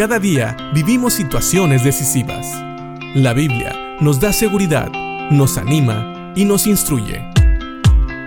[0.00, 2.46] Cada día vivimos situaciones decisivas.
[3.14, 4.90] La Biblia nos da seguridad,
[5.30, 7.22] nos anima y nos instruye.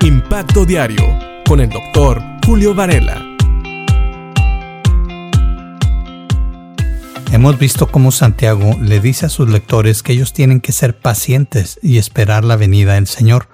[0.00, 1.04] Impacto Diario
[1.46, 3.22] con el doctor Julio Varela.
[7.32, 11.78] Hemos visto cómo Santiago le dice a sus lectores que ellos tienen que ser pacientes
[11.82, 13.46] y esperar la venida del Señor.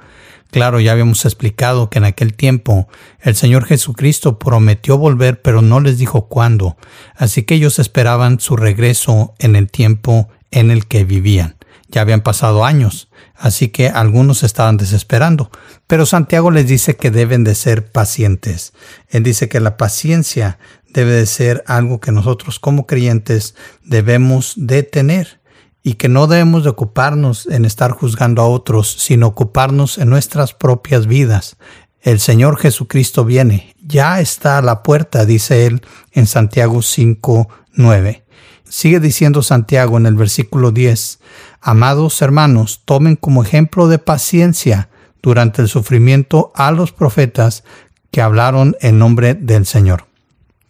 [0.55, 2.87] Claro, ya habíamos explicado que en aquel tiempo
[3.19, 6.77] el Señor Jesucristo prometió volver, pero no les dijo cuándo,
[7.17, 11.57] así que ellos esperaban su regreso en el tiempo en el que vivían.
[11.89, 15.51] Ya habían pasado años, así que algunos estaban desesperando,
[15.89, 18.75] pero Santiago les dice que deben de ser pacientes.
[19.09, 24.85] Él dice que la paciencia debe de ser algo que nosotros como creyentes debemos de
[24.85, 25.41] tener
[25.87, 30.55] y que no debemos de ocuparnos en estar juzgando a otros, sino ocuparnos en nuestras
[30.55, 31.59] propias vidas.
[32.01, 38.25] El Señor Jesucristo viene, ya está a la puerta, dice él en Santiago 5, 9.
[38.67, 41.21] Sigue diciendo Santiago en el versículo 10,
[41.61, 44.89] Amados hermanos, tomen como ejemplo de paciencia
[45.23, 47.63] durante el sufrimiento a los profetas
[48.11, 50.07] que hablaron en nombre del Señor.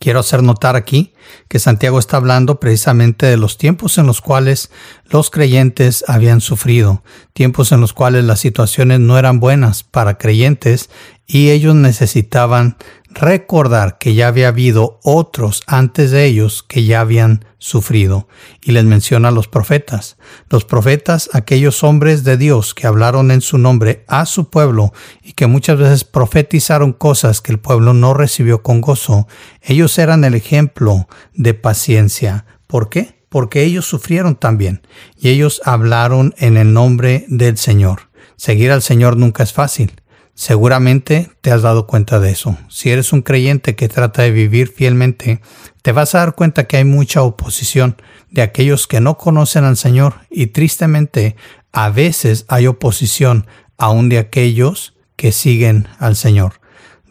[0.04, 1.14] Quiero hacer notar aquí
[1.48, 4.70] que Santiago está hablando precisamente de los tiempos en los cuales
[5.06, 7.02] los creyentes habían sufrido,
[7.32, 10.90] tiempos en los cuales las situaciones no eran buenas para creyentes
[11.26, 12.76] y ellos necesitaban
[13.14, 18.28] recordar que ya había habido otros antes de ellos que ya habían sufrido.
[18.60, 20.16] Y les menciona a los profetas.
[20.50, 25.32] Los profetas, aquellos hombres de Dios que hablaron en su nombre a su pueblo y
[25.32, 29.26] que muchas veces profetizaron cosas que el pueblo no recibió con gozo,
[29.62, 32.44] ellos eran el ejemplo de paciencia.
[32.66, 33.24] ¿Por qué?
[33.28, 34.86] Porque ellos sufrieron también
[35.18, 38.10] y ellos hablaron en el nombre del Señor.
[38.36, 39.92] Seguir al Señor nunca es fácil.
[40.34, 42.58] Seguramente te has dado cuenta de eso.
[42.68, 45.40] Si eres un creyente que trata de vivir fielmente,
[45.82, 47.96] te vas a dar cuenta que hay mucha oposición
[48.30, 51.36] de aquellos que no conocen al Señor y tristemente
[51.72, 53.46] a veces hay oposición
[53.78, 56.60] aún de aquellos que siguen al Señor.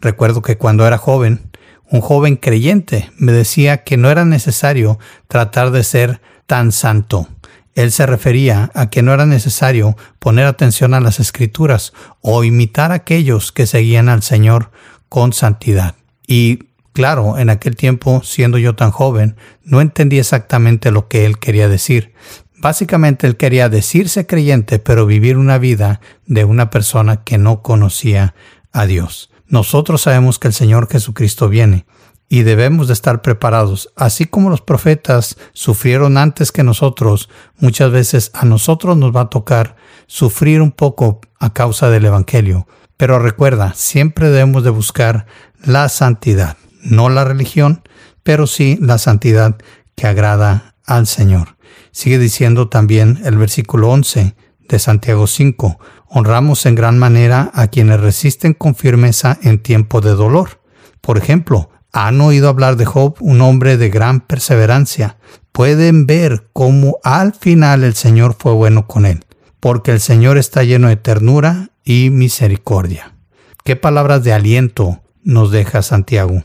[0.02, 1.50] Recuerdo que cuando era joven,
[1.90, 7.30] un joven creyente me decía que no era necesario tratar de ser tan santo.
[7.76, 12.92] Él se refería a que no era necesario poner atención a las escrituras o imitar
[12.92, 14.72] a aquellos que seguían al Señor
[15.10, 15.96] con santidad.
[16.28, 21.40] Y claro, en aquel tiempo, siendo yo tan joven, no entendí exactamente lo que él
[21.40, 22.14] quería decir.
[22.58, 28.36] Básicamente él quería decirse creyente, pero vivir una vida de una persona que no conocía
[28.72, 29.32] a Dios.
[29.48, 31.86] Nosotros sabemos que el Señor Jesucristo viene
[32.34, 33.94] y debemos de estar preparados.
[33.96, 37.30] Así como los profetas sufrieron antes que nosotros,
[37.60, 39.76] muchas veces a nosotros nos va a tocar
[40.08, 42.66] sufrir un poco a causa del Evangelio.
[42.98, 45.28] Pero recuerda, siempre debemos de buscar
[45.64, 47.88] la santidad, no la religión,
[48.24, 49.58] pero sí la santidad
[49.94, 51.58] que agrada al Señor.
[51.92, 54.36] Sigue diciendo también el versículo 11
[54.70, 55.78] de Santiago 5,
[56.08, 60.62] honramos en gran manera a quienes resisten con firmeza en tiempo de dolor.
[61.00, 65.18] Por ejemplo, han oído hablar de Job, un hombre de gran perseverancia.
[65.52, 69.24] Pueden ver cómo al final el Señor fue bueno con él,
[69.60, 73.14] porque el Señor está lleno de ternura y misericordia.
[73.64, 76.44] ¿Qué palabras de aliento nos deja Santiago?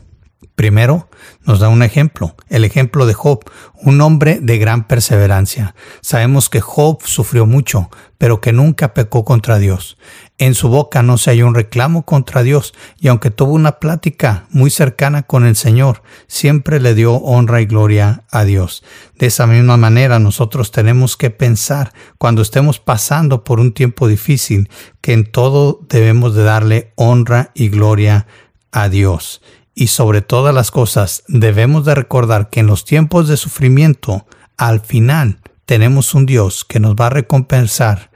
[0.53, 1.09] Primero,
[1.45, 3.39] nos da un ejemplo, el ejemplo de Job,
[3.81, 5.73] un hombre de gran perseverancia.
[6.01, 9.97] Sabemos que Job sufrió mucho, pero que nunca pecó contra Dios.
[10.39, 14.45] En su boca no se halló un reclamo contra Dios, y aunque tuvo una plática
[14.49, 18.83] muy cercana con el Señor, siempre le dio honra y gloria a Dios.
[19.17, 24.69] De esa misma manera nosotros tenemos que pensar cuando estemos pasando por un tiempo difícil,
[25.01, 28.25] que en todo debemos de darle honra y gloria
[28.71, 29.41] a Dios
[29.79, 34.25] y sobre todas las cosas debemos de recordar que en los tiempos de sufrimiento,
[34.57, 38.08] al final tenemos un Dios que nos va a recompensar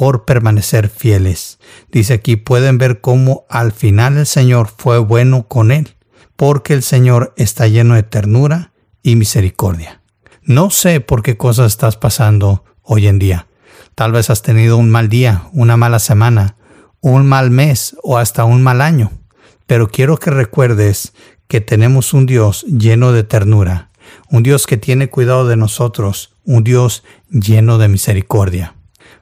[0.00, 1.58] por permanecer fieles.
[1.92, 5.94] Dice aquí, pueden ver cómo al final el Señor fue bueno con él,
[6.36, 8.72] porque el Señor está lleno de ternura
[9.02, 10.00] y misericordia.
[10.42, 13.46] No sé por qué cosas estás pasando hoy en día.
[13.94, 16.56] Tal vez has tenido un mal día, una mala semana,
[17.02, 19.12] un mal mes o hasta un mal año.
[19.66, 21.12] Pero quiero que recuerdes
[21.46, 23.90] que tenemos un Dios lleno de ternura,
[24.30, 28.76] un Dios que tiene cuidado de nosotros, un Dios lleno de misericordia.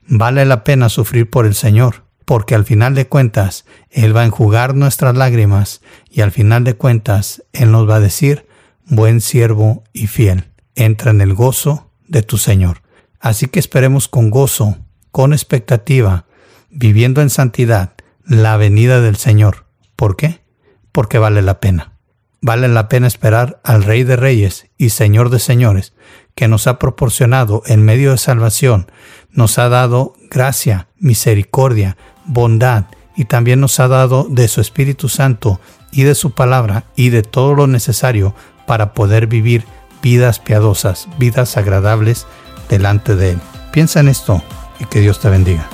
[0.08, 4.26] Vale la pena sufrir por el Señor, porque al final de cuentas Él va a
[4.26, 8.46] enjugar nuestras lágrimas y al final de cuentas Él nos va a decir,
[8.86, 12.82] buen siervo y fiel, entra en el gozo de tu Señor.
[13.20, 14.78] Así que esperemos con gozo,
[15.10, 16.26] con expectativa,
[16.70, 17.92] viviendo en santidad,
[18.24, 19.68] la venida del Señor
[19.98, 20.38] ¿Por qué?
[20.92, 21.94] Porque vale la pena.
[22.40, 25.92] Vale la pena esperar al Rey de Reyes y Señor de Señores,
[26.38, 28.88] que nos ha proporcionado en medio de salvación,
[29.32, 31.96] nos ha dado gracia, misericordia,
[32.26, 32.84] bondad
[33.16, 37.24] y también nos ha dado de su Espíritu Santo y de su palabra y de
[37.24, 38.36] todo lo necesario
[38.68, 39.64] para poder vivir
[40.00, 42.24] vidas piadosas, vidas agradables
[42.68, 43.40] delante de Él.
[43.72, 44.40] Piensa en esto
[44.78, 45.68] y que Dios te bendiga.